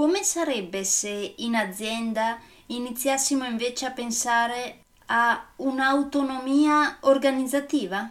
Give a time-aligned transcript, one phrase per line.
[0.00, 8.10] Come sarebbe se in azienda iniziassimo invece a pensare a un'autonomia organizzativa?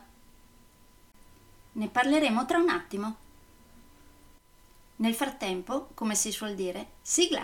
[1.71, 3.15] Ne parleremo tra un attimo.
[4.97, 7.43] Nel frattempo, come si suol dire, sigla!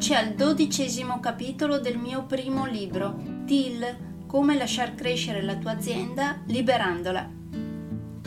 [0.00, 6.40] Eccoci al dodicesimo capitolo del mio primo libro, TIL, come lasciar crescere la tua azienda
[6.46, 7.28] liberandola.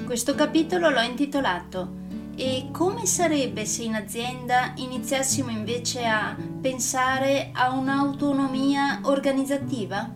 [0.05, 1.91] Questo capitolo l'ho intitolato
[2.35, 10.13] E come sarebbe se in azienda iniziassimo invece a pensare a un'autonomia organizzativa?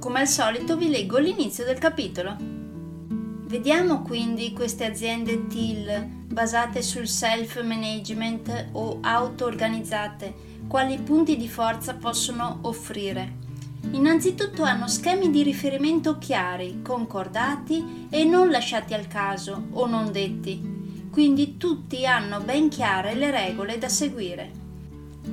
[0.00, 2.34] Come al solito vi leggo l'inizio del capitolo.
[2.36, 12.58] Vediamo quindi queste aziende TIL basate sul self-management o auto-organizzate quali punti di forza possono
[12.62, 13.46] offrire.
[13.92, 21.08] Innanzitutto hanno schemi di riferimento chiari, concordati e non lasciati al caso o non detti,
[21.10, 24.66] quindi tutti hanno ben chiare le regole da seguire.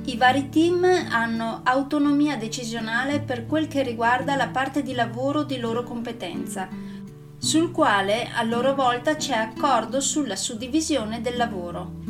[0.04, 5.58] I vari team hanno autonomia decisionale per quel che riguarda la parte di lavoro di
[5.58, 6.68] loro competenza,
[7.36, 12.05] sul quale a loro volta c'è accordo sulla suddivisione del lavoro.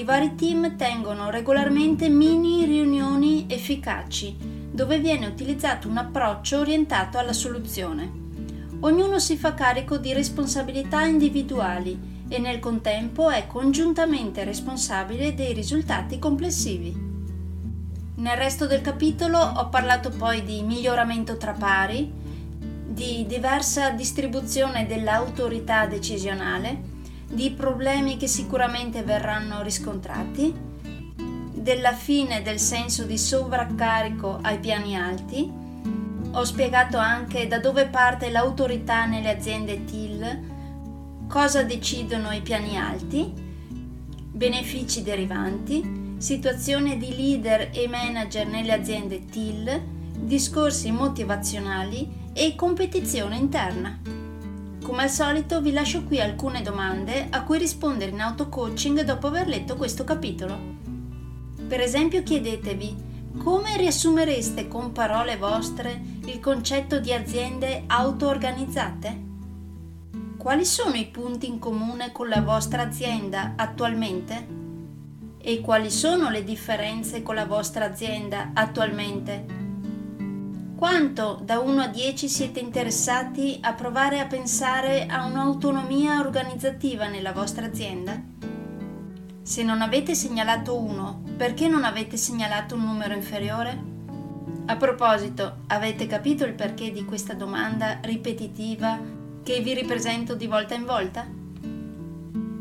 [0.00, 4.34] I vari team tengono regolarmente mini riunioni efficaci,
[4.72, 8.10] dove viene utilizzato un approccio orientato alla soluzione.
[8.80, 16.18] Ognuno si fa carico di responsabilità individuali e nel contempo è congiuntamente responsabile dei risultati
[16.18, 16.96] complessivi.
[18.14, 22.10] Nel resto del capitolo ho parlato poi di miglioramento tra pari,
[22.86, 26.99] di diversa distribuzione dell'autorità decisionale,
[27.30, 30.52] di problemi che sicuramente verranno riscontrati,
[31.52, 35.50] della fine del senso di sovraccarico ai piani alti.
[36.32, 40.48] Ho spiegato anche da dove parte l'autorità nelle aziende TIL,
[41.28, 43.32] cosa decidono i piani alti,
[44.32, 49.80] benefici derivanti, situazione di leader e manager nelle aziende TIL,
[50.14, 54.19] discorsi motivazionali e competizione interna.
[54.90, 59.46] Come al solito vi lascio qui alcune domande a cui rispondere in auto-coaching dopo aver
[59.46, 60.58] letto questo capitolo.
[61.68, 62.96] Per esempio chiedetevi
[63.38, 69.20] come riassumereste con parole vostre il concetto di aziende auto-organizzate?
[70.36, 74.46] Quali sono i punti in comune con la vostra azienda attualmente?
[75.38, 79.59] E quali sono le differenze con la vostra azienda attualmente?
[80.80, 87.34] Quanto da 1 a 10 siete interessati a provare a pensare a un'autonomia organizzativa nella
[87.34, 88.18] vostra azienda?
[89.42, 93.78] Se non avete segnalato 1, perché non avete segnalato un numero inferiore?
[94.64, 98.98] A proposito, avete capito il perché di questa domanda ripetitiva
[99.42, 101.39] che vi ripresento di volta in volta?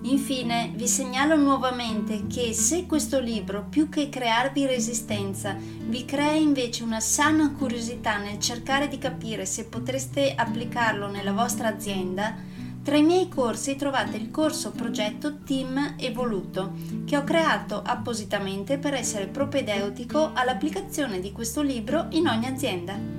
[0.09, 6.81] Infine, vi segnalo nuovamente che se questo libro, più che crearvi resistenza, vi crea invece
[6.81, 12.35] una sana curiosità nel cercare di capire se potreste applicarlo nella vostra azienda,
[12.81, 16.73] tra i miei corsi trovate il corso progetto Team Evoluto,
[17.05, 23.18] che ho creato appositamente per essere propedeutico all'applicazione di questo libro in ogni azienda.